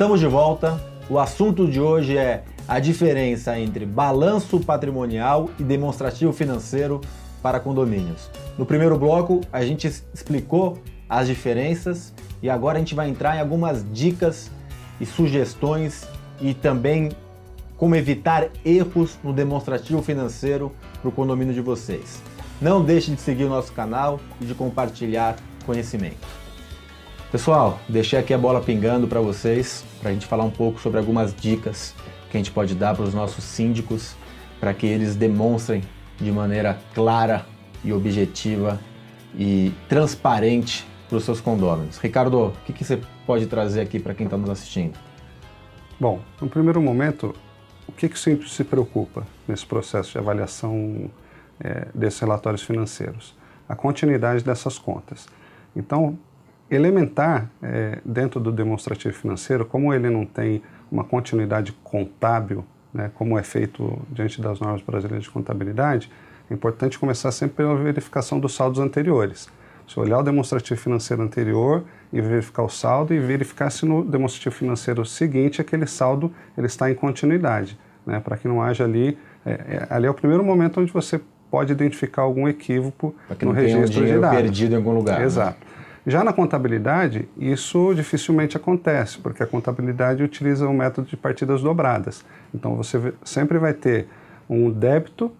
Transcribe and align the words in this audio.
Estamos 0.00 0.18
de 0.18 0.26
volta. 0.26 0.80
O 1.10 1.18
assunto 1.18 1.68
de 1.68 1.78
hoje 1.78 2.16
é 2.16 2.42
a 2.66 2.80
diferença 2.80 3.60
entre 3.60 3.84
balanço 3.84 4.58
patrimonial 4.58 5.50
e 5.58 5.62
demonstrativo 5.62 6.32
financeiro 6.32 7.02
para 7.42 7.60
condomínios. 7.60 8.30
No 8.56 8.64
primeiro 8.64 8.98
bloco, 8.98 9.42
a 9.52 9.62
gente 9.62 9.86
explicou 9.86 10.78
as 11.06 11.26
diferenças 11.26 12.14
e 12.42 12.48
agora 12.48 12.78
a 12.78 12.78
gente 12.78 12.94
vai 12.94 13.10
entrar 13.10 13.36
em 13.36 13.40
algumas 13.40 13.84
dicas 13.92 14.50
e 14.98 15.04
sugestões 15.04 16.08
e 16.40 16.54
também 16.54 17.10
como 17.76 17.94
evitar 17.94 18.48
erros 18.64 19.18
no 19.22 19.34
demonstrativo 19.34 20.00
financeiro 20.00 20.72
para 21.02 21.10
o 21.10 21.12
condomínio 21.12 21.52
de 21.52 21.60
vocês. 21.60 22.22
Não 22.58 22.82
deixe 22.82 23.10
de 23.10 23.20
seguir 23.20 23.44
o 23.44 23.50
nosso 23.50 23.72
canal 23.72 24.18
e 24.40 24.46
de 24.46 24.54
compartilhar 24.54 25.36
conhecimento. 25.66 26.26
Pessoal, 27.30 27.78
deixei 27.88 28.18
aqui 28.18 28.34
a 28.34 28.38
bola 28.38 28.60
pingando 28.60 29.06
para 29.06 29.20
vocês, 29.20 29.84
para 30.00 30.10
a 30.10 30.12
gente 30.12 30.26
falar 30.26 30.42
um 30.42 30.50
pouco 30.50 30.80
sobre 30.80 30.98
algumas 30.98 31.32
dicas 31.32 31.94
que 32.28 32.36
a 32.36 32.40
gente 32.40 32.50
pode 32.50 32.74
dar 32.74 32.92
para 32.96 33.04
os 33.04 33.14
nossos 33.14 33.44
síndicos, 33.44 34.16
para 34.58 34.74
que 34.74 34.84
eles 34.84 35.14
demonstrem 35.14 35.80
de 36.18 36.32
maneira 36.32 36.76
clara 36.92 37.46
e 37.84 37.92
objetiva 37.92 38.80
e 39.32 39.72
transparente 39.88 40.84
para 41.08 41.18
os 41.18 41.24
seus 41.24 41.40
condôminos. 41.40 41.98
Ricardo, 41.98 42.48
o 42.48 42.52
que, 42.66 42.72
que 42.72 42.82
você 42.82 43.00
pode 43.24 43.46
trazer 43.46 43.82
aqui 43.82 44.00
para 44.00 44.12
quem 44.12 44.24
está 44.24 44.36
nos 44.36 44.50
assistindo? 44.50 44.98
Bom, 46.00 46.18
no 46.40 46.48
primeiro 46.48 46.82
momento, 46.82 47.32
o 47.86 47.92
que, 47.92 48.08
que 48.08 48.18
sempre 48.18 48.48
se 48.48 48.64
preocupa 48.64 49.24
nesse 49.46 49.64
processo 49.64 50.10
de 50.10 50.18
avaliação 50.18 51.08
é, 51.60 51.86
desses 51.94 52.18
relatórios 52.18 52.62
financeiros? 52.62 53.36
A 53.68 53.76
continuidade 53.76 54.42
dessas 54.42 54.80
contas. 54.80 55.28
Então, 55.76 56.18
elementar 56.70 57.50
é, 57.62 57.98
dentro 58.04 58.38
do 58.38 58.52
demonstrativo 58.52 59.14
financeiro, 59.14 59.64
como 59.64 59.92
ele 59.92 60.08
não 60.08 60.24
tem 60.24 60.62
uma 60.90 61.04
continuidade 61.04 61.72
contábil, 61.82 62.64
né, 62.94 63.10
como 63.14 63.38
é 63.38 63.42
feito 63.42 63.98
diante 64.10 64.40
das 64.40 64.60
normas 64.60 64.82
brasileiras 64.82 65.24
de 65.24 65.30
contabilidade, 65.30 66.10
é 66.48 66.54
importante 66.54 66.98
começar 66.98 67.30
sempre 67.32 67.56
pela 67.56 67.74
verificação 67.76 68.38
dos 68.38 68.54
saldos 68.54 68.80
anteriores. 68.80 69.48
Se 69.86 69.98
olhar 69.98 70.18
o 70.18 70.22
demonstrativo 70.22 70.80
financeiro 70.80 71.22
anterior 71.22 71.84
e 72.12 72.20
verificar 72.20 72.62
o 72.62 72.68
saldo 72.68 73.12
e 73.12 73.18
verificar 73.18 73.70
se 73.70 73.84
no 73.84 74.04
demonstrativo 74.04 74.54
financeiro 74.54 75.04
seguinte 75.04 75.60
aquele 75.60 75.86
saldo 75.86 76.32
ele 76.56 76.66
está 76.66 76.90
em 76.90 76.94
continuidade, 76.94 77.78
né, 78.06 78.20
para 78.20 78.36
que 78.36 78.46
não 78.46 78.62
haja 78.62 78.84
ali, 78.84 79.18
é, 79.44 79.50
é, 79.50 79.86
ali 79.90 80.06
é 80.06 80.10
o 80.10 80.14
primeiro 80.14 80.44
momento 80.44 80.80
onde 80.80 80.92
você 80.92 81.20
pode 81.50 81.72
identificar 81.72 82.22
algum 82.22 82.46
equívoco 82.46 83.14
no 83.42 83.50
registro 83.50 84.04
de 84.04 84.18
dados. 84.18 84.40
perdido 84.40 84.72
em 84.74 84.76
algum 84.76 84.92
lugar. 84.92 85.18
Né? 85.18 85.26
Exato. 85.26 85.58
Né? 85.58 85.80
Já 86.06 86.24
na 86.24 86.32
contabilidade, 86.32 87.28
isso 87.36 87.92
dificilmente 87.94 88.56
acontece, 88.56 89.18
porque 89.18 89.42
a 89.42 89.46
contabilidade 89.46 90.22
utiliza 90.22 90.66
o 90.66 90.72
método 90.72 91.08
de 91.08 91.16
partidas 91.16 91.60
dobradas. 91.62 92.24
Então 92.54 92.74
você 92.74 93.12
sempre 93.22 93.58
vai 93.58 93.74
ter 93.74 94.08
um 94.48 94.70
débito 94.70 95.30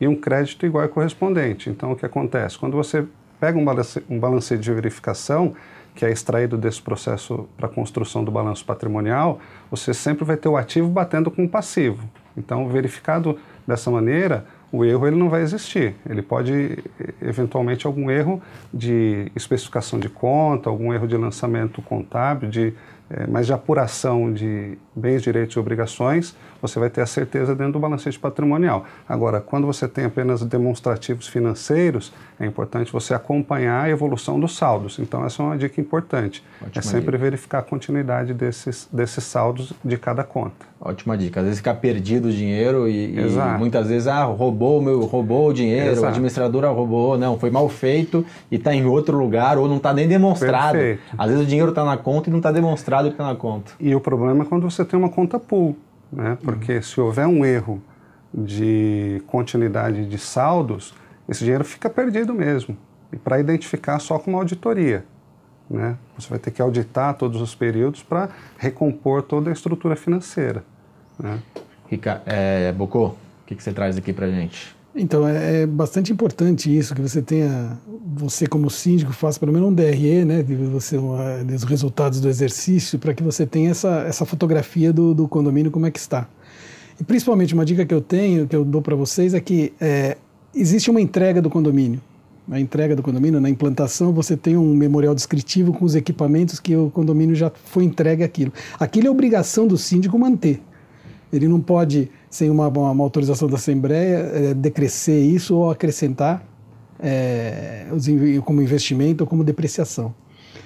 e 0.00 0.08
um 0.08 0.16
crédito 0.16 0.64
igual 0.64 0.84
e 0.84 0.88
correspondente. 0.88 1.68
Então 1.68 1.92
o 1.92 1.96
que 1.96 2.06
acontece? 2.06 2.58
Quando 2.58 2.76
você 2.76 3.04
pega 3.38 3.58
um, 3.58 3.64
balance, 3.64 4.02
um 4.08 4.58
de 4.58 4.72
verificação, 4.72 5.54
que 5.94 6.04
é 6.04 6.10
extraído 6.10 6.56
desse 6.56 6.80
processo 6.80 7.48
para 7.56 7.68
construção 7.68 8.24
do 8.24 8.30
balanço 8.30 8.64
patrimonial, 8.64 9.40
você 9.70 9.92
sempre 9.92 10.24
vai 10.24 10.36
ter 10.36 10.48
o 10.48 10.56
ativo 10.56 10.88
batendo 10.88 11.30
com 11.30 11.44
o 11.44 11.48
passivo. 11.48 12.08
Então, 12.36 12.68
verificado 12.68 13.36
dessa 13.66 13.90
maneira, 13.90 14.46
o 14.70 14.84
erro 14.84 15.06
ele 15.06 15.16
não 15.16 15.28
vai 15.28 15.42
existir. 15.42 15.94
Ele 16.08 16.22
pode, 16.22 16.78
eventualmente, 17.22 17.86
algum 17.86 18.10
erro 18.10 18.42
de 18.72 19.30
especificação 19.34 19.98
de 19.98 20.08
conta, 20.08 20.68
algum 20.68 20.92
erro 20.92 21.06
de 21.06 21.16
lançamento 21.16 21.80
contábil, 21.80 22.50
de, 22.50 22.74
é, 23.10 23.26
mas 23.26 23.46
de 23.46 23.52
apuração 23.52 24.32
de 24.32 24.76
bens, 24.94 25.22
direitos 25.22 25.56
e 25.56 25.58
obrigações, 25.58 26.36
você 26.60 26.78
vai 26.78 26.90
ter 26.90 27.00
a 27.00 27.06
certeza 27.06 27.54
dentro 27.54 27.74
do 27.74 27.78
balancete 27.78 28.18
patrimonial. 28.18 28.84
Agora, 29.08 29.40
quando 29.40 29.66
você 29.66 29.86
tem 29.86 30.04
apenas 30.04 30.42
demonstrativos 30.44 31.28
financeiros, 31.28 32.12
é 32.38 32.44
importante 32.44 32.92
você 32.92 33.14
acompanhar 33.14 33.84
a 33.84 33.90
evolução 33.90 34.38
dos 34.38 34.56
saldos. 34.56 34.98
Então, 34.98 35.24
essa 35.24 35.42
é 35.42 35.46
uma 35.46 35.56
dica 35.56 35.80
importante. 35.80 36.44
Ótima 36.60 36.80
é 36.80 36.82
sempre 36.82 37.12
dica. 37.12 37.18
verificar 37.18 37.58
a 37.60 37.62
continuidade 37.62 38.34
desses, 38.34 38.88
desses 38.92 39.24
saldos 39.24 39.72
de 39.84 39.96
cada 39.96 40.24
conta. 40.24 40.66
Ótima 40.80 41.16
dica. 41.16 41.40
Às 41.40 41.46
vezes 41.46 41.58
fica 41.58 41.74
perdido 41.74 42.28
o 42.28 42.32
dinheiro 42.32 42.88
e, 42.88 43.18
e 43.18 43.58
muitas 43.58 43.88
vezes, 43.88 44.06
ah, 44.06 44.24
roubou, 44.24 44.80
meu, 44.80 45.00
roubou 45.06 45.48
o 45.48 45.52
dinheiro, 45.52 45.90
Exato. 45.90 46.06
a 46.06 46.10
administradora 46.10 46.68
roubou, 46.68 47.18
não, 47.18 47.38
foi 47.38 47.50
mal 47.50 47.68
feito 47.68 48.24
e 48.50 48.56
está 48.56 48.72
em 48.72 48.84
outro 48.84 49.18
lugar 49.18 49.58
ou 49.58 49.68
não 49.68 49.78
está 49.78 49.92
nem 49.92 50.06
demonstrado. 50.06 50.78
Perfeito. 50.78 51.02
Às 51.16 51.30
vezes 51.30 51.44
o 51.44 51.46
dinheiro 51.46 51.70
está 51.70 51.84
na 51.84 51.96
conta 51.96 52.28
e 52.28 52.30
não 52.30 52.38
está 52.38 52.52
demonstrado 52.52 52.97
que 53.06 53.14
está 53.14 53.24
na 53.24 53.36
conta. 53.36 53.72
E 53.78 53.94
o 53.94 54.00
problema 54.00 54.44
é 54.44 54.46
quando 54.46 54.68
você 54.68 54.84
tem 54.84 54.98
uma 54.98 55.08
conta 55.08 55.38
pool 55.38 55.76
né? 56.12 56.38
porque 56.42 56.76
uhum. 56.76 56.82
se 56.82 57.00
houver 57.00 57.26
um 57.26 57.44
erro 57.44 57.82
de 58.32 59.22
continuidade 59.26 60.06
de 60.06 60.18
saldos, 60.18 60.94
esse 61.28 61.40
dinheiro 61.44 61.64
fica 61.64 61.88
perdido 61.88 62.34
mesmo. 62.34 62.76
E 63.12 63.16
para 63.16 63.38
identificar 63.40 63.98
só 63.98 64.18
com 64.18 64.30
uma 64.30 64.40
auditoria. 64.40 65.04
Né? 65.68 65.96
Você 66.18 66.28
vai 66.28 66.38
ter 66.38 66.50
que 66.50 66.60
auditar 66.60 67.14
todos 67.14 67.40
os 67.40 67.54
períodos 67.54 68.02
para 68.02 68.30
recompor 68.58 69.22
toda 69.22 69.50
a 69.50 69.52
estrutura 69.52 69.96
financeira. 69.96 70.64
Né? 71.18 71.38
Rica, 71.90 72.22
é, 72.26 72.72
Bocô, 72.72 73.08
o 73.08 73.16
que, 73.46 73.54
que 73.54 73.62
você 73.62 73.72
traz 73.72 73.96
aqui 73.96 74.12
para 74.12 74.28
gente? 74.30 74.76
Então, 74.94 75.26
é, 75.28 75.62
é 75.62 75.66
bastante 75.66 76.12
importante 76.12 76.76
isso, 76.76 76.94
que 76.94 77.00
você 77.00 77.22
tenha, 77.22 77.78
você 78.16 78.46
como 78.46 78.70
síndico, 78.70 79.12
faça 79.12 79.38
pelo 79.38 79.52
menos 79.52 79.68
um 79.68 79.72
DRE, 79.72 80.24
né, 80.24 80.42
de 80.42 80.54
você, 80.54 80.96
uma, 80.96 81.44
dos 81.44 81.62
resultados 81.64 82.20
do 82.20 82.28
exercício, 82.28 82.98
para 82.98 83.14
que 83.14 83.22
você 83.22 83.46
tenha 83.46 83.70
essa, 83.70 84.04
essa 84.08 84.24
fotografia 84.24 84.92
do, 84.92 85.14
do 85.14 85.28
condomínio, 85.28 85.70
como 85.70 85.86
é 85.86 85.90
que 85.90 85.98
está. 85.98 86.26
E 87.00 87.04
principalmente, 87.04 87.54
uma 87.54 87.64
dica 87.64 87.86
que 87.86 87.94
eu 87.94 88.00
tenho, 88.00 88.46
que 88.46 88.56
eu 88.56 88.64
dou 88.64 88.82
para 88.82 88.96
vocês, 88.96 89.34
é 89.34 89.40
que 89.40 89.72
é, 89.80 90.16
existe 90.54 90.90
uma 90.90 91.00
entrega 91.00 91.40
do 91.40 91.48
condomínio. 91.48 92.00
Na 92.46 92.58
entrega 92.58 92.96
do 92.96 93.02
condomínio, 93.02 93.40
na 93.40 93.50
implantação, 93.50 94.12
você 94.12 94.36
tem 94.36 94.56
um 94.56 94.74
memorial 94.74 95.14
descritivo 95.14 95.72
com 95.72 95.84
os 95.84 95.94
equipamentos 95.94 96.58
que 96.58 96.74
o 96.74 96.90
condomínio 96.90 97.36
já 97.36 97.52
foi 97.66 97.84
entregue 97.84 98.24
aquilo. 98.24 98.52
Aquilo 98.80 99.06
é 99.06 99.10
obrigação 99.10 99.66
do 99.66 99.76
síndico 99.76 100.18
manter. 100.18 100.60
Ele 101.30 101.46
não 101.46 101.60
pode, 101.60 102.10
sem 102.30 102.50
uma, 102.50 102.68
uma, 102.68 103.04
autorização 103.04 103.48
da 103.48 103.56
Assembleia, 103.56 104.16
é, 104.16 104.54
decrescer 104.54 105.20
isso 105.22 105.56
ou 105.56 105.70
acrescentar 105.70 106.44
é, 107.00 107.86
como 108.44 108.60
investimento 108.62 109.24
ou 109.24 109.28
como 109.28 109.42
depreciação. 109.44 110.14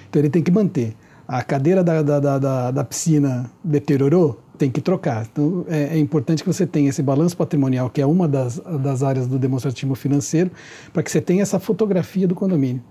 Então 0.09 0.21
ele 0.21 0.29
tem 0.29 0.43
que 0.43 0.51
manter. 0.51 0.95
A 1.27 1.41
cadeira 1.41 1.83
da, 1.83 2.01
da, 2.01 2.19
da, 2.19 2.71
da 2.71 2.83
piscina 2.83 3.49
deteriorou, 3.63 4.39
tem 4.57 4.69
que 4.69 4.81
trocar. 4.81 5.27
Então 5.31 5.65
é, 5.67 5.95
é, 5.95 5.97
importante 5.97 6.43
que 6.43 6.47
você 6.51 6.65
tenha 6.65 6.89
esse 6.89 7.01
balanço 7.01 7.35
patrimonial, 7.35 7.89
que 7.89 8.01
é 8.01 8.05
uma 8.05 8.27
das, 8.27 8.59
das 8.81 9.03
áreas 9.03 9.27
do 9.27 9.39
demonstrativo 9.39 9.95
financeiro, 9.95 10.51
para 10.91 11.01
que 11.01 11.11
você 11.11 11.21
tenha 11.21 11.41
essa 11.41 11.59
fotografia 11.59 12.27
do 12.27 12.35
condomínio. 12.35 12.81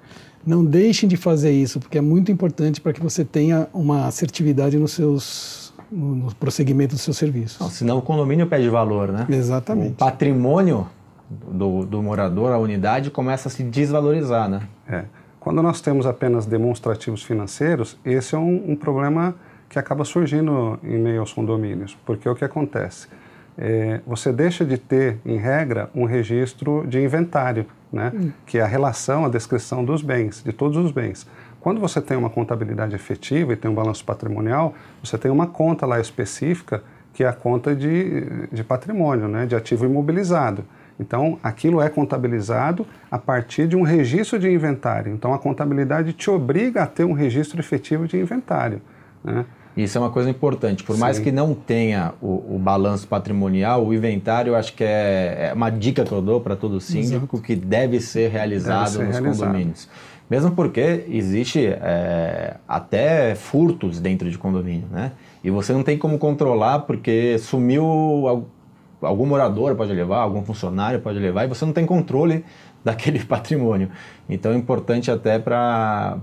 Não 0.44 0.64
deixem 0.64 1.08
de 1.08 1.16
fazer 1.16 1.52
isso, 1.52 1.78
porque 1.78 1.98
é 1.98 2.00
muito 2.00 2.32
importante 2.32 2.80
para 2.80 2.92
que 2.92 3.00
você 3.00 3.24
tenha 3.24 3.68
uma 3.72 4.06
assertividade 4.06 4.76
nos 4.76 4.92
seus 4.92 5.71
no 5.92 6.34
prosseguimento 6.34 6.94
dos 6.94 7.02
seus 7.02 7.18
serviços. 7.18 7.60
Não, 7.60 7.68
senão 7.68 7.98
o 7.98 8.02
condomínio 8.02 8.46
perde 8.46 8.68
valor, 8.68 9.12
né? 9.12 9.26
Exatamente. 9.28 9.92
O 9.92 9.96
patrimônio 9.96 10.88
do, 11.30 11.84
do 11.84 12.02
morador, 12.02 12.52
a 12.52 12.58
unidade, 12.58 13.10
começa 13.10 13.48
a 13.48 13.50
se 13.50 13.62
desvalorizar, 13.62 14.48
né? 14.48 14.62
É. 14.88 15.04
Quando 15.38 15.62
nós 15.62 15.80
temos 15.80 16.06
apenas 16.06 16.46
demonstrativos 16.46 17.22
financeiros, 17.22 17.98
esse 18.04 18.34
é 18.34 18.38
um, 18.38 18.72
um 18.72 18.76
problema 18.76 19.34
que 19.68 19.78
acaba 19.78 20.04
surgindo 20.04 20.78
em 20.82 20.98
meio 20.98 21.20
aos 21.20 21.32
condomínios, 21.32 21.96
porque 22.06 22.28
o 22.28 22.34
que 22.34 22.44
acontece? 22.44 23.08
É, 23.56 24.00
você 24.06 24.32
deixa 24.32 24.64
de 24.64 24.78
ter, 24.78 25.18
em 25.26 25.36
regra, 25.36 25.90
um 25.94 26.04
registro 26.04 26.86
de 26.86 27.02
inventário, 27.02 27.66
né? 27.92 28.12
Hum. 28.14 28.30
que 28.46 28.58
é 28.58 28.62
a 28.62 28.66
relação, 28.66 29.24
a 29.24 29.28
descrição 29.28 29.84
dos 29.84 30.00
bens, 30.02 30.42
de 30.42 30.52
todos 30.52 30.76
os 30.76 30.90
bens. 30.90 31.26
Quando 31.62 31.80
você 31.80 32.00
tem 32.00 32.16
uma 32.16 32.28
contabilidade 32.28 32.92
efetiva 32.92 33.52
e 33.52 33.56
tem 33.56 33.70
um 33.70 33.74
balanço 33.74 34.04
patrimonial, 34.04 34.74
você 35.00 35.16
tem 35.16 35.30
uma 35.30 35.46
conta 35.46 35.86
lá 35.86 36.00
específica 36.00 36.82
que 37.14 37.22
é 37.22 37.28
a 37.28 37.32
conta 37.32 37.72
de, 37.72 38.48
de 38.50 38.64
patrimônio, 38.64 39.28
né, 39.28 39.46
de 39.46 39.54
ativo 39.54 39.84
imobilizado. 39.84 40.64
Então, 40.98 41.38
aquilo 41.40 41.80
é 41.80 41.88
contabilizado 41.88 42.84
a 43.08 43.18
partir 43.18 43.68
de 43.68 43.76
um 43.76 43.82
registro 43.82 44.40
de 44.40 44.50
inventário. 44.50 45.12
Então, 45.12 45.32
a 45.32 45.38
contabilidade 45.38 46.12
te 46.12 46.28
obriga 46.28 46.82
a 46.82 46.86
ter 46.86 47.04
um 47.04 47.12
registro 47.12 47.60
efetivo 47.60 48.08
de 48.08 48.16
inventário. 48.18 48.82
Né? 49.22 49.44
Isso 49.76 49.96
é 49.96 50.00
uma 50.00 50.10
coisa 50.10 50.28
importante. 50.28 50.82
Por 50.82 50.94
Sim. 50.94 51.00
mais 51.00 51.18
que 51.18 51.30
não 51.30 51.54
tenha 51.54 52.12
o, 52.20 52.56
o, 52.56 52.58
balanço 52.58 53.06
patrimonial, 53.06 53.86
o 53.86 53.94
inventário, 53.94 54.50
eu 54.50 54.56
acho 54.56 54.74
que 54.74 54.84
é, 54.84 55.50
é 55.50 55.52
uma 55.54 55.70
dica 55.70 56.04
que 56.04 56.12
eu 56.12 56.20
dou 56.20 56.40
para 56.40 56.56
todo 56.56 56.80
síndico 56.80 57.36
Exato. 57.36 57.42
que 57.42 57.56
deve 57.56 58.00
ser 58.00 58.30
realizado 58.30 58.84
deve 58.84 58.90
ser 58.90 59.04
nos 59.04 59.16
realizado. 59.16 59.46
condomínios. 59.46 59.88
Mesmo 60.30 60.52
porque 60.52 61.04
existe 61.08 61.66
é, 61.66 62.56
até 62.66 63.34
furtos 63.34 64.00
dentro 64.00 64.30
de 64.30 64.38
condomínio, 64.38 64.86
né? 64.90 65.12
E 65.44 65.50
você 65.50 65.72
não 65.72 65.82
tem 65.82 65.98
como 65.98 66.18
controlar 66.18 66.80
porque 66.80 67.36
sumiu 67.38 68.46
algum 69.02 69.26
morador 69.26 69.74
pode 69.74 69.92
levar, 69.92 70.18
algum 70.18 70.42
funcionário 70.42 71.00
pode 71.00 71.18
levar 71.18 71.44
e 71.44 71.48
você 71.48 71.64
não 71.64 71.72
tem 71.72 71.84
controle 71.84 72.44
daquele 72.84 73.24
patrimônio. 73.24 73.90
Então 74.28 74.52
é 74.52 74.56
importante 74.56 75.10
até 75.10 75.38
para 75.38 76.18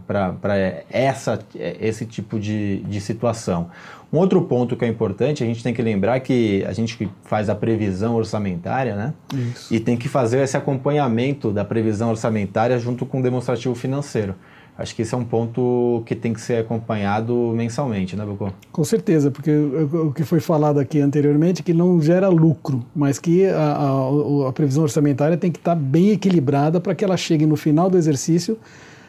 esse 1.80 2.06
tipo 2.06 2.40
de, 2.40 2.80
de 2.82 3.02
situação. 3.02 3.70
Um 4.12 4.18
outro 4.18 4.42
ponto 4.42 4.76
que 4.76 4.84
é 4.84 4.88
importante, 4.88 5.44
a 5.44 5.46
gente 5.46 5.62
tem 5.62 5.74
que 5.74 5.82
lembrar 5.84 6.20
que 6.20 6.64
a 6.66 6.74
gente 6.74 7.10
faz 7.24 7.48
a 7.48 7.54
previsão 7.54 8.16
orçamentária, 8.16 8.96
né? 8.96 9.14
Isso. 9.34 9.74
E 9.74 9.80
tem 9.80 9.96
que 9.96 10.10
fazer 10.10 10.40
esse 10.40 10.58
acompanhamento 10.58 11.52
da 11.52 11.64
previsão 11.64 12.10
orçamentária 12.10 12.80
junto 12.80 13.06
com 13.06 13.20
o 13.20 13.24
demonstrativo 13.24 13.76
financeiro. 13.76 14.34
Acho 14.80 14.96
que 14.96 15.02
esse 15.02 15.14
é 15.14 15.18
um 15.18 15.26
ponto 15.26 16.02
que 16.06 16.16
tem 16.16 16.32
que 16.32 16.40
ser 16.40 16.60
acompanhado 16.60 17.34
mensalmente, 17.54 18.16
né, 18.16 18.24
Bucô? 18.24 18.50
Com 18.72 18.84
certeza, 18.86 19.30
porque 19.30 19.52
o 19.52 20.14
que 20.14 20.24
foi 20.24 20.40
falado 20.40 20.80
aqui 20.80 21.02
anteriormente 21.02 21.60
é 21.60 21.64
que 21.66 21.74
não 21.74 22.02
gera 22.02 22.30
lucro, 22.30 22.86
mas 22.96 23.20
que 23.20 23.46
a, 23.46 23.58
a, 23.58 24.48
a 24.48 24.54
previsão 24.54 24.84
orçamentária 24.84 25.36
tem 25.36 25.52
que 25.52 25.60
estar 25.60 25.76
bem 25.76 26.12
equilibrada 26.12 26.80
para 26.80 26.96
que 26.96 27.04
ela 27.04 27.18
chegue 27.18 27.46
no 27.46 27.58
final 27.58 27.90
do 27.90 27.98
exercício 27.98 28.58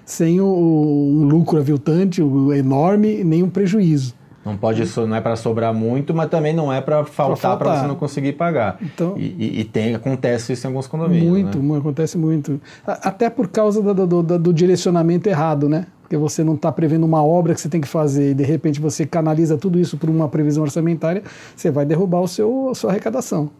sem 0.05 0.41
o, 0.41 0.45
um 0.45 1.23
lucro 1.29 1.57
aviltante, 1.57 2.21
enorme, 2.21 3.23
nem 3.23 3.45
um 3.45 3.49
prejuízo. 3.49 4.13
Não 4.45 4.57
pode, 4.57 4.83
não 4.97 5.15
é 5.15 5.21
para 5.21 5.37
sobrar 5.37 5.75
muito, 5.75 6.15
mas 6.15 6.31
também 6.31 6.55
não 6.55 6.73
é 6.73 6.81
para 6.81 7.05
faltar 7.05 7.59
para 7.59 7.77
você 7.81 7.87
não 7.87 7.95
conseguir 7.95 8.33
pagar. 8.33 8.79
Então, 8.81 9.15
e, 9.19 9.61
e, 9.61 9.65
tem, 9.65 9.95
acontece 9.95 10.55
isso 10.55 10.67
em 10.67 10.69
alguns 10.69 10.87
condomínios. 10.87 11.29
Muito, 11.29 11.59
né? 11.59 11.79
acontece 11.79 12.17
muito. 12.17 12.59
Até 12.87 13.29
por 13.29 13.49
causa 13.49 13.83
do, 13.83 14.07
do, 14.07 14.23
do, 14.23 14.39
do 14.39 14.53
direcionamento 14.53 15.29
errado, 15.29 15.69
né? 15.69 15.87
Porque 16.01 16.17
você 16.17 16.43
não 16.43 16.55
está 16.55 16.73
prevendo 16.73 17.05
uma 17.05 17.23
obra 17.23 17.55
que 17.55 17.61
você 17.61 17.69
tem 17.69 17.83
que 17.83 17.87
fazer 17.87 18.31
e 18.31 18.35
de 18.35 18.43
repente 18.43 18.81
você 18.81 19.05
canaliza 19.05 19.59
tudo 19.59 19.79
isso 19.79 19.99
por 19.99 20.09
uma 20.09 20.29
previsão 20.29 20.63
orçamentária, 20.63 21.23
você 21.55 21.71
vai 21.71 21.85
derrubar 21.85 22.21
o 22.21 22.27
seu, 22.27 22.71
a 22.71 22.75
sua 22.75 22.91
arrecadação. 22.91 23.51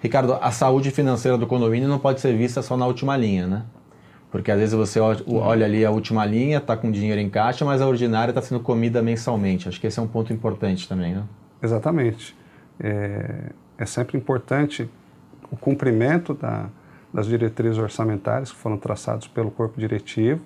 Ricardo, 0.00 0.38
a 0.40 0.50
saúde 0.52 0.90
financeira 0.90 1.36
do 1.36 1.46
condomínio 1.46 1.88
não 1.88 1.98
pode 1.98 2.20
ser 2.20 2.36
vista 2.36 2.62
só 2.62 2.76
na 2.76 2.86
última 2.86 3.16
linha, 3.16 3.46
né? 3.46 3.62
Porque 4.32 4.50
às 4.50 4.58
vezes 4.58 4.74
você 4.74 4.98
olha 4.98 5.66
ali 5.66 5.84
a 5.84 5.90
última 5.90 6.24
linha, 6.24 6.56
está 6.56 6.74
com 6.74 6.90
dinheiro 6.90 7.20
em 7.20 7.28
caixa, 7.28 7.66
mas 7.66 7.82
a 7.82 7.86
ordinária 7.86 8.30
está 8.30 8.40
sendo 8.40 8.60
comida 8.60 9.02
mensalmente. 9.02 9.68
Acho 9.68 9.78
que 9.78 9.86
esse 9.86 9.98
é 9.98 10.02
um 10.02 10.08
ponto 10.08 10.32
importante 10.32 10.88
também, 10.88 11.14
né? 11.14 11.22
Exatamente. 11.62 12.34
É, 12.80 13.50
é 13.76 13.84
sempre 13.84 14.16
importante 14.16 14.88
o 15.50 15.56
cumprimento 15.56 16.32
da, 16.32 16.70
das 17.12 17.26
diretrizes 17.26 17.76
orçamentárias 17.76 18.50
que 18.50 18.56
foram 18.56 18.78
traçadas 18.78 19.28
pelo 19.28 19.50
corpo 19.50 19.78
diretivo, 19.78 20.40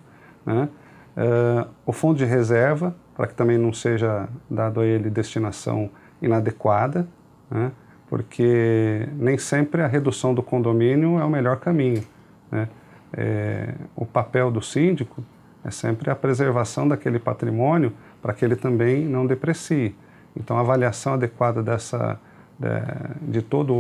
né? 0.45 0.69
Uh, 1.17 1.67
o 1.87 1.93
fundo 1.93 2.19
de 2.19 2.25
reserva, 2.27 2.95
para 3.17 3.29
que 3.29 3.35
também 3.35 3.57
não 3.57 3.73
seja 3.73 4.29
dado 4.51 4.81
a 4.81 4.85
ele 4.85 5.09
destinação 5.09 5.89
inadequada, 6.21 7.09
né? 7.51 7.73
porque 8.07 9.09
nem 9.15 9.39
sempre 9.39 9.81
a 9.83 9.87
redução 9.87 10.35
do 10.35 10.43
condomínio 10.43 11.19
é 11.19 11.25
o 11.25 11.31
melhor 11.31 11.57
caminho. 11.57 12.05
Né? 12.51 12.69
É, 13.17 13.75
o 13.95 14.05
papel 14.05 14.51
do 14.51 14.61
síndico 14.61 15.25
é 15.65 15.71
sempre 15.71 16.11
a 16.11 16.15
preservação 16.15 16.87
daquele 16.87 17.19
patrimônio 17.19 17.93
para 18.21 18.33
que 18.33 18.45
ele 18.45 18.55
também 18.55 19.05
não 19.05 19.27
deprecie. 19.27 19.95
Então, 20.37 20.57
a 20.59 20.61
avaliação 20.61 21.15
adequada 21.15 21.63
dessa, 21.63 22.21
de, 22.59 23.33
de 23.33 23.43
todas 23.43 23.77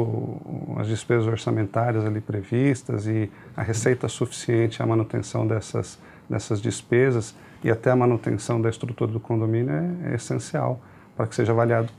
as 0.78 0.86
despesas 0.88 1.26
orçamentárias 1.26 2.04
ali 2.04 2.20
previstas 2.20 3.06
e 3.06 3.30
a 3.56 3.62
receita 3.62 4.08
suficiente 4.08 4.82
à 4.82 4.86
manutenção 4.86 5.46
dessas, 5.46 5.98
dessas 6.28 6.60
despesas 6.60 7.34
e 7.62 7.70
até 7.70 7.90
a 7.90 7.96
manutenção 7.96 8.60
da 8.60 8.70
estrutura 8.70 9.12
do 9.12 9.20
condomínio 9.20 9.72
é, 9.72 10.12
é 10.12 10.14
essencial 10.14 10.80
para 11.16 11.26
que 11.26 11.34
seja 11.34 11.52
avaliado 11.52 11.90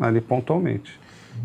ali 0.00 0.20
pontualmente. 0.20 0.98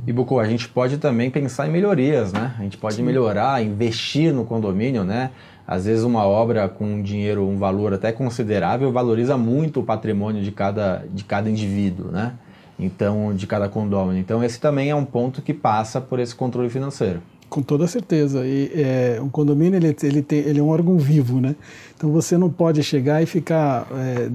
E 0.05 0.11
Buco, 0.11 0.39
a 0.39 0.47
gente 0.47 0.67
pode 0.67 0.97
também 0.97 1.29
pensar 1.29 1.67
em 1.67 1.71
melhorias, 1.71 2.33
né? 2.33 2.55
A 2.57 2.63
gente 2.63 2.77
pode 2.77 2.95
Sim. 2.95 3.03
melhorar, 3.03 3.63
investir 3.63 4.33
no 4.33 4.45
condomínio, 4.45 5.03
né? 5.03 5.31
Às 5.67 5.85
vezes 5.85 6.03
uma 6.03 6.25
obra 6.25 6.67
com 6.67 7.01
dinheiro, 7.01 7.47
um 7.47 7.57
valor 7.57 7.93
até 7.93 8.11
considerável, 8.11 8.91
valoriza 8.91 9.37
muito 9.37 9.79
o 9.79 9.83
patrimônio 9.83 10.43
de 10.43 10.51
cada, 10.51 11.05
de 11.13 11.23
cada 11.23 11.49
indivíduo, 11.49 12.11
né? 12.11 12.33
Então, 12.79 13.33
de 13.35 13.45
cada 13.45 13.69
condomínio. 13.69 14.19
Então, 14.19 14.43
esse 14.43 14.59
também 14.59 14.89
é 14.89 14.95
um 14.95 15.05
ponto 15.05 15.41
que 15.41 15.53
passa 15.53 16.01
por 16.01 16.19
esse 16.19 16.33
controle 16.33 16.69
financeiro. 16.69 17.21
Com 17.51 17.61
toda 17.61 17.85
certeza. 17.85 18.45
E 18.45 18.71
é, 18.73 19.19
um 19.21 19.27
condomínio 19.27 19.77
ele, 19.77 19.93
ele, 20.03 20.21
tem, 20.21 20.39
ele 20.39 20.59
é 20.61 20.63
um 20.63 20.69
órgão 20.69 20.97
vivo, 20.97 21.41
né? 21.41 21.53
Então 21.93 22.09
você 22.09 22.37
não 22.37 22.49
pode 22.49 22.81
chegar 22.81 23.21
e 23.21 23.25
ficar 23.25 23.87
é, 23.91 24.31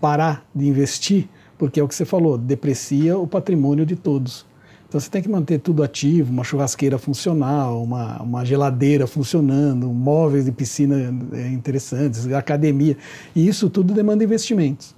parar 0.00 0.44
de 0.52 0.66
investir, 0.66 1.28
porque 1.56 1.78
é 1.78 1.82
o 1.84 1.86
que 1.86 1.94
você 1.94 2.04
falou, 2.04 2.36
deprecia 2.36 3.16
o 3.16 3.28
patrimônio 3.28 3.86
de 3.86 3.94
todos. 3.94 4.44
Então 4.88 4.98
você 4.98 5.10
tem 5.10 5.20
que 5.20 5.28
manter 5.28 5.58
tudo 5.58 5.82
ativo, 5.82 6.32
uma 6.32 6.42
churrasqueira 6.42 6.96
funcional, 6.96 7.82
uma, 7.82 8.22
uma 8.22 8.44
geladeira 8.44 9.06
funcionando, 9.06 9.86
móveis 9.88 10.46
de 10.46 10.52
piscina 10.52 11.14
é, 11.32 11.48
interessantes, 11.48 12.26
academia. 12.32 12.96
E 13.36 13.46
isso 13.46 13.68
tudo 13.68 13.92
demanda 13.92 14.24
investimentos. 14.24 14.96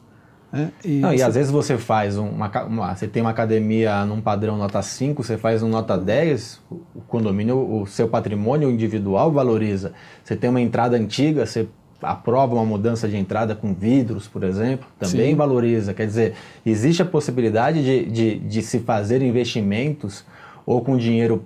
Né? 0.53 0.71
E, 0.85 1.01
Não, 1.01 1.13
e 1.13 1.21
às 1.21 1.35
vezes 1.35 1.51
você 1.51 1.77
faz 1.77 2.17
uma, 2.17 2.49
uma, 2.65 2.95
Você 2.95 3.09
tem 3.09 3.21
uma 3.21 3.31
academia 3.31 4.05
num 4.05 4.21
padrão 4.21 4.57
nota 4.57 4.81
5, 4.81 5.25
você 5.25 5.37
faz 5.37 5.61
um 5.61 5.69
nota 5.69 5.99
10, 5.99 6.61
o 6.71 7.01
condomínio, 7.09 7.83
o 7.83 7.85
seu 7.85 8.09
patrimônio 8.09 8.71
individual 8.71 9.33
valoriza. 9.33 9.93
Você 10.23 10.37
tem 10.37 10.51
uma 10.51 10.61
entrada 10.61 10.97
antiga, 10.97 11.47
você 11.47 11.69
aprova 12.02 12.55
uma 12.55 12.64
mudança 12.64 13.08
de 13.08 13.17
entrada 13.17 13.55
com 13.55 13.75
vidros, 13.75 14.26
por 14.26 14.43
exemplo, 14.43 14.87
também 14.99 15.31
Sim. 15.31 15.37
valoriza. 15.37 15.94
Quer 15.94 16.06
dizer, 16.06 16.35
existe 16.64 17.02
a 17.02 17.05
possibilidade 17.05 17.82
de, 17.82 18.05
de, 18.11 18.38
de, 18.38 18.62
se 18.62 18.81
fazer 18.81 19.23
investimentos 19.23 20.25
ou 20.64 20.82
com 20.82 20.97
dinheiro, 20.97 21.44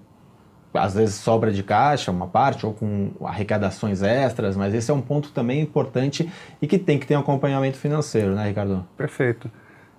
às 0.73 0.95
vezes 0.95 1.17
sobra 1.17 1.53
de 1.53 1.63
caixa, 1.63 2.11
uma 2.11 2.27
parte, 2.27 2.67
ou 2.67 2.73
com 2.73 3.11
arrecadações 3.25 4.03
extras, 4.03 4.57
mas 4.57 4.75
esse 4.75 4.91
é 4.91 4.95
um 4.95 5.01
ponto 5.01 5.31
também 5.31 5.61
importante 5.61 6.31
e 6.61 6.67
que 6.67 6.79
tem 6.79 6.99
que 6.99 7.07
ter 7.07 7.17
um 7.17 7.21
acompanhamento 7.21 7.79
financeiro, 7.79 8.35
né, 8.35 8.49
Ricardo? 8.49 8.85
Perfeito. 8.97 9.51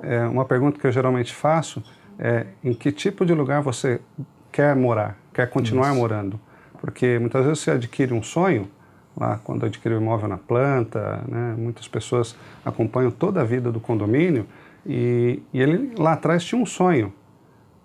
É, 0.01 0.25
uma 0.25 0.45
pergunta 0.45 0.79
que 0.79 0.85
eu 0.85 0.91
geralmente 0.91 1.33
faço 1.33 1.81
é 2.19 2.45
em 2.63 2.73
que 2.73 2.91
tipo 2.91 3.25
de 3.25 3.33
lugar 3.33 3.61
você 3.61 3.99
quer 4.51 4.75
morar, 4.75 5.17
quer 5.33 5.49
continuar 5.49 5.89
Isso. 5.89 5.99
morando? 5.99 6.39
Porque 6.79 7.17
muitas 7.19 7.45
vezes 7.45 7.59
você 7.59 7.71
adquire 7.71 8.13
um 8.13 8.23
sonho 8.23 8.69
lá 9.17 9.39
quando 9.43 9.65
adquiriu 9.65 9.99
imóvel 9.99 10.27
na 10.27 10.37
planta, 10.37 11.23
né? 11.27 11.55
muitas 11.57 11.87
pessoas 11.87 12.35
acompanham 12.63 13.11
toda 13.11 13.41
a 13.41 13.43
vida 13.43 13.71
do 13.71 13.79
condomínio 13.79 14.45
e, 14.85 15.41
e 15.53 15.61
ele 15.61 15.93
lá 15.97 16.13
atrás 16.13 16.43
tinha 16.43 16.61
um 16.61 16.65
sonho 16.65 17.13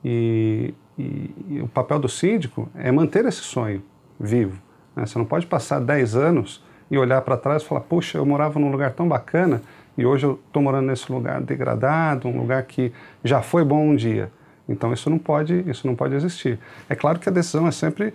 e, 0.04 0.74
e, 0.98 1.30
e, 1.48 1.60
o 1.62 1.68
papel 1.68 1.98
do 1.98 2.08
síndico 2.08 2.68
é 2.74 2.90
manter 2.90 3.24
esse 3.26 3.42
sonho 3.42 3.82
vivo. 4.18 4.60
Né? 4.96 5.06
Você 5.06 5.18
não 5.18 5.24
pode 5.24 5.46
passar 5.46 5.80
10 5.80 6.16
anos 6.16 6.64
e 6.90 6.98
olhar 6.98 7.20
para 7.22 7.36
trás 7.36 7.62
e 7.62 7.66
falar, 7.66 7.82
puxa, 7.82 8.18
eu 8.18 8.26
morava 8.26 8.58
num 8.58 8.70
lugar 8.70 8.92
tão 8.92 9.06
bacana 9.06 9.62
e 9.96 10.04
hoje 10.04 10.26
eu 10.26 10.40
estou 10.46 10.62
morando 10.62 10.86
nesse 10.86 11.10
lugar 11.12 11.40
degradado, 11.40 12.28
um 12.28 12.38
lugar 12.38 12.62
que 12.64 12.92
já 13.22 13.42
foi 13.42 13.64
bom 13.64 13.88
um 13.88 13.96
dia. 13.96 14.30
Então 14.68 14.92
isso 14.92 15.10
não 15.10 15.18
pode, 15.18 15.64
isso 15.68 15.86
não 15.86 15.94
pode 15.94 16.14
existir. 16.14 16.58
É 16.88 16.94
claro 16.94 17.18
que 17.18 17.28
a 17.28 17.32
decisão 17.32 17.66
é 17.66 17.70
sempre 17.70 18.14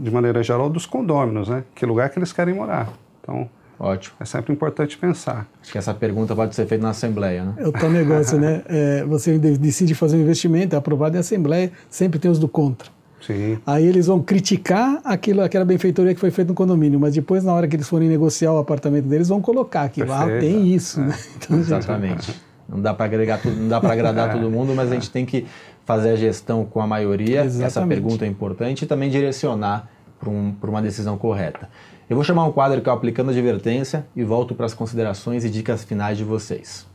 de 0.00 0.10
maneira 0.10 0.42
geral, 0.42 0.70
dos 0.70 0.86
condôminos, 0.86 1.48
né? 1.48 1.62
Que 1.74 1.84
lugar 1.84 2.08
que 2.10 2.18
eles 2.18 2.32
querem 2.32 2.54
morar. 2.54 2.88
Então, 3.20 3.48
Ótimo. 3.80 4.14
É 4.20 4.26
sempre 4.26 4.52
importante 4.52 4.98
pensar. 4.98 5.48
Acho 5.62 5.72
que 5.72 5.78
essa 5.78 5.94
pergunta 5.94 6.36
pode 6.36 6.54
ser 6.54 6.66
feita 6.66 6.84
na 6.84 6.90
Assembleia, 6.90 7.44
né? 7.44 7.54
É 7.56 7.66
o 7.66 7.72
tal 7.72 7.88
negócio, 7.88 8.38
né? 8.38 8.62
É, 8.68 9.04
você 9.04 9.38
decide 9.38 9.94
fazer 9.94 10.18
um 10.18 10.20
investimento, 10.20 10.76
é 10.76 10.78
aprovado 10.78 11.16
em 11.16 11.20
Assembleia, 11.20 11.72
sempre 11.88 12.18
tem 12.18 12.30
os 12.30 12.38
do 12.38 12.46
contra. 12.46 12.90
Sim. 13.26 13.58
Aí 13.66 13.86
eles 13.86 14.06
vão 14.06 14.20
criticar 14.20 15.00
aquilo, 15.02 15.42
aquela 15.42 15.64
benfeitoria 15.64 16.12
que 16.14 16.20
foi 16.20 16.30
feita 16.30 16.50
no 16.50 16.54
condomínio, 16.54 17.00
mas 17.00 17.14
depois, 17.14 17.42
na 17.42 17.54
hora 17.54 17.66
que 17.66 17.74
eles 17.74 17.88
forem 17.88 18.08
negociar 18.08 18.52
o 18.52 18.58
apartamento 18.58 19.06
deles, 19.06 19.28
vão 19.28 19.40
colocar 19.40 19.88
que 19.88 20.02
lá 20.02 20.24
ah, 20.24 20.40
tem 20.40 20.74
isso, 20.74 21.00
é. 21.00 21.04
né? 21.04 21.18
Então, 21.36 21.58
Exatamente. 21.58 22.34
Não 22.68 22.80
dá 22.80 22.94
para 22.94 23.06
agregar 23.06 23.38
tudo, 23.38 23.56
não 23.56 23.68
dá 23.68 23.80
para 23.80 23.92
agradar 23.92 24.28
é. 24.30 24.32
todo 24.32 24.50
mundo, 24.50 24.74
mas 24.74 24.90
a 24.90 24.94
gente 24.94 25.10
tem 25.10 25.24
que 25.24 25.46
fazer 25.84 26.10
a 26.10 26.16
gestão 26.16 26.64
com 26.64 26.80
a 26.80 26.86
maioria. 26.86 27.44
Exatamente. 27.44 27.66
Essa 27.66 27.86
pergunta 27.86 28.24
é 28.24 28.28
importante 28.28 28.82
e 28.82 28.86
também 28.86 29.10
direcionar 29.10 29.88
para 30.18 30.28
um, 30.28 30.54
uma 30.62 30.82
decisão 30.82 31.16
correta. 31.16 31.68
Eu 32.08 32.16
vou 32.16 32.24
chamar 32.24 32.44
um 32.44 32.52
quadro 32.52 32.80
que 32.80 32.88
é 32.88 32.92
o 32.92 32.94
Aplicando 32.94 33.30
Advertência 33.30 34.06
e 34.14 34.24
volto 34.24 34.54
para 34.54 34.66
as 34.66 34.74
considerações 34.74 35.44
e 35.44 35.50
dicas 35.50 35.84
finais 35.84 36.18
de 36.18 36.24
vocês. 36.24 36.86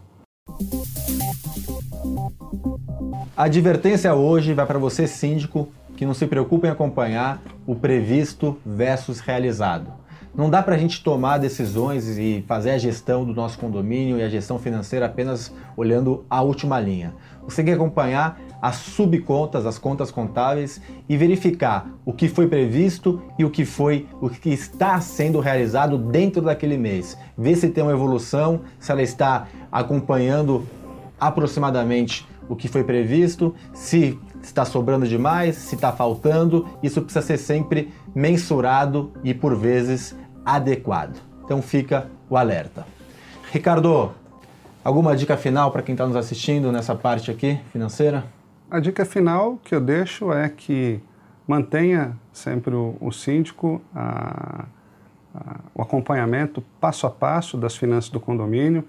A 3.35 3.45
advertência 3.45 4.13
hoje 4.13 4.53
vai 4.53 4.65
para 4.65 4.79
você, 4.79 5.07
síndico, 5.07 5.69
que 5.95 6.05
não 6.05 6.13
se 6.13 6.27
preocupe 6.27 6.67
em 6.67 6.69
acompanhar 6.69 7.41
o 7.65 7.75
previsto 7.75 8.57
versus 8.65 9.19
realizado. 9.19 9.91
Não 10.35 10.49
dá 10.49 10.61
para 10.61 10.75
a 10.75 10.77
gente 10.77 11.01
tomar 11.01 11.37
decisões 11.37 12.17
e 12.17 12.43
fazer 12.45 12.71
a 12.71 12.77
gestão 12.77 13.23
do 13.23 13.33
nosso 13.33 13.57
condomínio 13.57 14.17
e 14.17 14.23
a 14.23 14.27
gestão 14.27 14.59
financeira 14.59 15.05
apenas 15.05 15.53
olhando 15.77 16.25
a 16.29 16.41
última 16.41 16.77
linha. 16.77 17.13
Você 17.45 17.57
tem 17.57 17.65
que 17.65 17.71
acompanhar 17.71 18.39
as 18.61 18.75
subcontas, 18.77 19.65
as 19.65 19.77
contas 19.77 20.11
contábeis 20.11 20.81
e 21.07 21.17
verificar 21.17 21.87
o 22.05 22.13
que 22.13 22.27
foi 22.27 22.47
previsto 22.47 23.21
e 23.37 23.45
o 23.45 23.49
que 23.49 23.65
foi, 23.65 24.07
o 24.21 24.29
que 24.29 24.49
está 24.49 24.99
sendo 25.01 25.39
realizado 25.39 25.97
dentro 25.97 26.41
daquele 26.41 26.77
mês. 26.77 27.17
Ver 27.37 27.55
se 27.55 27.69
tem 27.69 27.83
uma 27.83 27.93
evolução, 27.93 28.61
se 28.79 28.91
ela 28.91 29.01
está 29.01 29.47
acompanhando 29.71 30.65
aproximadamente 31.19 32.27
o 32.47 32.55
que 32.55 32.67
foi 32.67 32.83
previsto, 32.83 33.55
se 33.73 34.19
está 34.41 34.63
sobrando 34.63 35.07
demais, 35.07 35.55
se 35.55 35.75
está 35.75 35.91
faltando, 35.91 36.67
isso 36.83 37.01
precisa 37.01 37.25
ser 37.25 37.37
sempre 37.37 37.91
mensurado 38.13 39.11
e 39.23 39.33
por 39.33 39.55
vezes 39.55 40.15
adequado. 40.45 41.17
Então 41.43 41.61
fica 41.61 42.07
o 42.29 42.37
alerta. 42.37 42.85
Ricardo, 43.51 44.11
alguma 44.83 45.15
dica 45.15 45.35
final 45.37 45.71
para 45.71 45.81
quem 45.81 45.93
está 45.93 46.05
nos 46.05 46.15
assistindo 46.15 46.71
nessa 46.71 46.93
parte 46.93 47.31
aqui 47.31 47.59
financeira? 47.71 48.25
A 48.69 48.79
dica 48.79 49.05
final 49.05 49.57
que 49.63 49.75
eu 49.75 49.79
deixo 49.79 50.33
é 50.33 50.49
que 50.49 50.99
mantenha 51.47 52.17
sempre 52.33 52.73
o, 52.73 52.97
o 52.99 53.11
síndico 53.11 53.81
a, 53.93 54.65
a, 55.33 55.59
o 55.73 55.81
acompanhamento 55.81 56.63
passo 56.79 57.05
a 57.05 57.11
passo 57.11 57.57
das 57.57 57.75
finanças 57.75 58.09
do 58.09 58.19
condomínio 58.19 58.83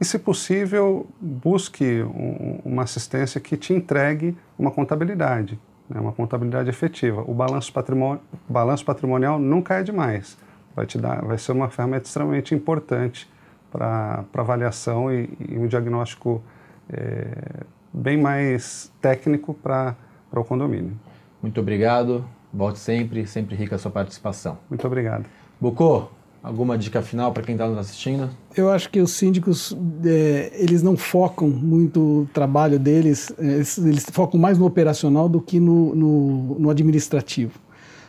e, 0.00 0.04
se 0.04 0.18
possível, 0.18 1.06
busque 1.20 2.02
um, 2.02 2.60
uma 2.64 2.84
assistência 2.84 3.38
que 3.38 3.56
te 3.56 3.74
entregue 3.74 4.34
uma 4.58 4.70
contabilidade, 4.70 5.60
né, 5.88 6.00
uma 6.00 6.12
contabilidade 6.12 6.70
efetiva. 6.70 7.22
O 7.26 7.34
balanço, 7.34 7.70
patrimonial, 7.70 8.22
balanço 8.48 8.82
patrimonial 8.82 9.38
nunca 9.38 9.74
é 9.74 9.82
demais, 9.82 10.38
vai, 10.74 10.86
te 10.86 10.96
dar, 10.96 11.22
vai 11.22 11.36
ser 11.36 11.52
uma 11.52 11.68
ferramenta 11.68 12.06
extremamente 12.06 12.54
importante 12.54 13.30
para 13.70 14.24
avaliação 14.32 15.12
e, 15.12 15.28
e, 15.46 15.58
um 15.58 15.66
diagnóstico 15.66 16.42
é, 16.90 17.62
bem 17.92 18.16
mais 18.16 18.92
técnico 19.00 19.54
para 19.54 19.96
o 20.32 20.44
condomínio. 20.44 20.98
Muito 21.42 21.60
obrigado, 21.60 22.24
volte 22.52 22.78
sempre, 22.78 23.26
sempre 23.26 23.56
rica 23.56 23.76
a 23.76 23.78
sua 23.78 23.90
participação. 23.90 24.58
Muito 24.68 24.86
obrigado. 24.86 25.26
Bucô, 25.60 26.08
Alguma 26.42 26.78
dica 26.78 27.02
final 27.02 27.32
para 27.32 27.42
quem 27.42 27.54
está 27.54 27.68
nos 27.68 27.76
assistindo? 27.76 28.30
Eu 28.56 28.70
acho 28.70 28.88
que 28.88 28.98
os 28.98 29.10
síndicos 29.12 29.76
é, 30.02 30.50
eles 30.54 30.82
não 30.82 30.96
focam 30.96 31.46
muito 31.46 32.00
o 32.00 32.28
trabalho 32.32 32.78
deles, 32.78 33.30
é, 33.38 33.44
eles, 33.44 33.76
eles 33.76 34.06
focam 34.10 34.40
mais 34.40 34.56
no 34.56 34.64
operacional 34.64 35.28
do 35.28 35.38
que 35.38 35.60
no, 35.60 35.94
no, 35.94 36.58
no, 36.58 36.70
administrativo. 36.70 37.60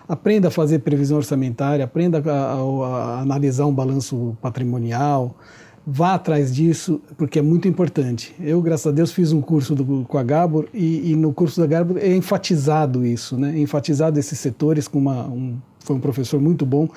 Aprenda 0.08 0.48
a 0.48 0.52
fazer 0.52 0.80
previsão 0.80 1.18
orçamentária, 1.18 1.84
aprenda 1.84 2.24
a, 2.26 2.54
a, 2.54 3.18
a 3.18 3.20
analisar 3.20 3.66
um 3.66 3.74
balanço 3.74 4.38
patrimonial, 4.42 5.36
vá 5.86 6.14
atrás 6.14 6.54
disso, 6.54 7.02
porque 7.18 7.40
é 7.40 7.42
muito 7.42 7.68
importante. 7.68 8.36
Eu, 8.40 8.62
graças 8.62 8.88
a 8.88 8.92
Deus, 8.92 9.12
fiz 9.12 9.32
um 9.32 9.42
curso 9.42 9.74
do, 9.74 10.04
com 10.06 10.18
a 10.18 10.24
Gabor 10.24 10.68
e, 10.74 11.12
e, 11.12 11.16
no 11.16 11.34
curso 11.34 11.60
da 11.60 11.68
Gabor 11.68 11.98
é 11.98 12.16
enfatizado 12.16 13.06
isso, 13.06 13.38
né? 13.38 13.56
É 13.56 13.60
enfatizado 13.60 14.20
esses 14.20 14.40
setores 14.40 14.88
com 14.88 15.00
uma, 15.00 15.28
um, 15.28 15.58
foi 15.80 15.96
um 15.96 16.00
professor 16.00 16.40
muito 16.40 16.66
bom 16.66 16.88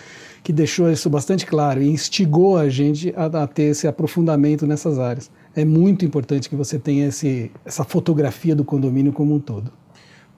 que 0.42 0.52
deixou 0.52 0.90
isso 0.90 1.08
bastante 1.08 1.46
claro 1.46 1.82
e 1.82 1.88
instigou 1.88 2.58
a 2.58 2.68
gente 2.68 3.12
a, 3.16 3.24
a 3.24 3.46
ter 3.46 3.64
esse 3.64 3.88
aprofundamento 3.88 4.66
nessas 4.66 4.98
áreas. 4.98 5.30
É 5.56 5.64
muito 5.64 6.04
importante 6.04 6.48
que 6.50 6.56
você 6.56 6.78
tenha 6.78 7.06
esse, 7.06 7.50
essa 7.64 7.84
fotografia 7.84 8.54
do 8.54 8.64
condomínio 8.64 9.12
como 9.12 9.34
um 9.34 9.40
todo. 9.40 9.72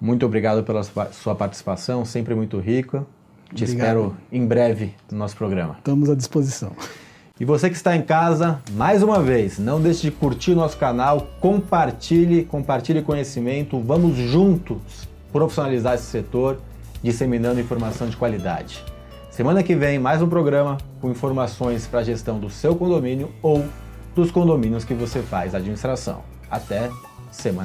Muito 0.01 0.25
obrigado 0.25 0.63
pela 0.63 0.83
sua 0.85 1.35
participação, 1.35 2.05
sempre 2.05 2.35
muito 2.35 2.59
rica. 2.59 3.07
Te 3.55 3.65
obrigado. 3.65 3.69
espero 3.69 4.17
em 4.31 4.47
breve 4.47 4.95
no 5.11 5.19
nosso 5.19 5.37
programa. 5.37 5.77
Estamos 5.79 6.11
à 6.11 6.15
disposição. 6.15 6.73
E 7.39 7.45
você 7.45 7.69
que 7.69 7.77
está 7.77 7.95
em 7.95 8.01
casa, 8.01 8.61
mais 8.71 9.03
uma 9.03 9.23
vez, 9.23 9.59
não 9.59 9.79
deixe 9.79 10.01
de 10.01 10.11
curtir 10.11 10.53
o 10.53 10.57
nosso 10.57 10.79
canal, 10.79 11.29
compartilhe, 11.39 12.47
compartilhe 12.47 13.03
conhecimento, 13.03 13.79
vamos 13.79 14.17
juntos 14.17 15.07
profissionalizar 15.31 15.97
esse 15.97 16.07
setor, 16.07 16.59
disseminando 17.03 17.61
informação 17.61 18.09
de 18.09 18.17
qualidade. 18.17 18.83
Semana 19.31 19.63
que 19.63 19.77
vem, 19.77 19.99
mais 19.99 20.23
um 20.23 20.29
programa 20.31 20.79
com 20.99 21.11
informações 21.11 21.87
para 21.87 22.01
a 22.01 22.05
gestão 22.05 22.39
do 22.39 22.49
seu 22.49 22.75
condomínio 22.75 23.31
ou 23.43 23.67
dos 24.15 24.31
condomínios 24.31 24.83
que 24.83 24.95
você 24.95 25.21
faz 25.21 25.55
administração. 25.55 26.23
Até 26.51 26.89
semana 27.31 27.65